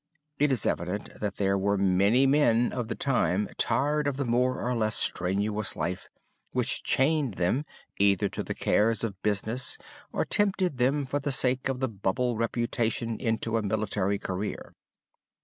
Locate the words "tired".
3.59-4.07